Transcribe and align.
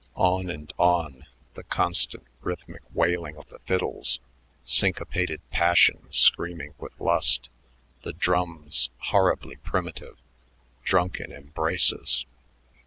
On 0.15 0.49
and 0.49 0.73
on, 0.79 1.27
the 1.53 1.61
constant 1.63 2.25
rhythmic 2.39 2.81
wailing 2.91 3.37
of 3.37 3.49
the 3.49 3.59
fiddles, 3.59 4.19
syncopated 4.65 5.41
passion 5.51 6.07
screaming 6.11 6.73
with 6.79 6.99
lust, 6.99 7.51
the 8.01 8.11
drums, 8.13 8.89
horribly 8.97 9.57
primitive; 9.57 10.17
drunken 10.83 11.31
embraces.... 11.31 12.25